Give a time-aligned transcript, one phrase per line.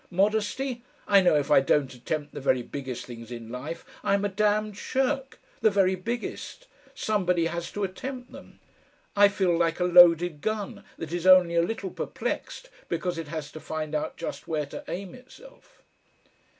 [0.09, 0.83] Modesty!
[1.07, 4.29] I know if I don't attempt the very biggest things in life I am a
[4.29, 5.37] damned shirk.
[5.59, 6.65] The very biggest!
[6.95, 8.57] Somebody has to attempt them.
[9.15, 13.51] I feel like a loaded gun that is only a little perplexed because it has
[13.51, 15.83] to find out just where to aim itself...."